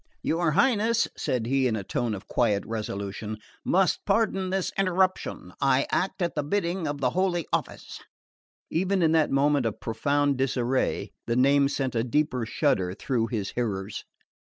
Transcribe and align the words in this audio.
"Your 0.23 0.53
Highness," 0.53 1.07
said 1.15 1.45
he 1.45 1.67
in 1.67 1.75
a 1.75 1.83
tone 1.83 2.15
of 2.15 2.27
quiet 2.27 2.63
resolution, 2.65 3.37
"must 3.63 4.03
pardon 4.03 4.49
this 4.49 4.71
interruption; 4.75 5.53
I 5.61 5.85
act 5.91 6.23
at 6.23 6.33
the 6.33 6.41
bidding 6.41 6.87
of 6.87 7.01
the 7.01 7.11
Holy 7.11 7.45
Office." 7.53 7.99
Even 8.71 9.03
in 9.03 9.11
that 9.11 9.29
moment 9.29 9.67
of 9.67 9.79
profound 9.79 10.37
disarray 10.37 11.11
the 11.27 11.35
name 11.35 11.69
sent 11.69 11.93
a 11.93 12.03
deeper 12.03 12.47
shudder 12.47 12.95
through 12.95 13.27
his 13.27 13.51
hearers. 13.51 14.03